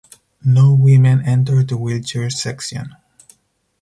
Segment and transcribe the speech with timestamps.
[0.43, 2.95] No women entered the wheelchair section.